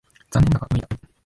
[0.31, 0.89] 残念だが無理だ。